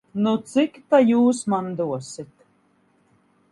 Nu, 0.27 0.31
cik 0.51 0.77
ta 0.93 1.01
jūs 1.09 1.43
man 1.55 1.69
dosit? 1.83 2.35